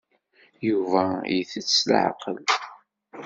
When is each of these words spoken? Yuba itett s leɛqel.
Yuba 0.67 1.03
itett 1.37 1.69
s 1.77 1.79
leɛqel. 1.89 2.37